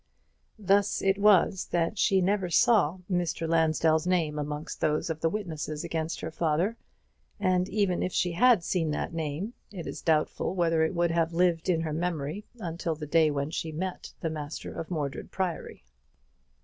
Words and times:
Thus 0.57 1.03
it 1.03 1.19
was 1.19 1.65
that 1.67 1.99
she 1.99 2.21
never 2.21 2.49
saw 2.49 2.97
Mr. 3.07 3.47
Lansdell's 3.47 4.07
name 4.07 4.39
amongst 4.39 4.81
those 4.81 5.11
of 5.11 5.21
the 5.21 5.29
witnesses 5.29 5.83
against 5.83 6.21
her 6.21 6.31
father; 6.31 6.75
and 7.39 7.69
even 7.69 8.01
if 8.01 8.11
she 8.11 8.31
had 8.31 8.63
seen 8.63 8.89
that 8.89 9.13
name, 9.13 9.53
it 9.71 9.85
is 9.85 10.01
doubtful 10.01 10.55
whether 10.55 10.81
it 10.81 10.95
would 10.95 11.11
have 11.11 11.33
lived 11.33 11.69
in 11.69 11.81
her 11.81 11.93
memory 11.93 12.45
until 12.57 12.95
the 12.95 13.05
day 13.05 13.29
when 13.29 13.51
she 13.51 13.71
met 13.71 14.15
the 14.21 14.31
master 14.31 14.73
of 14.73 14.89
Mordred 14.89 15.29
Priory. 15.31 15.83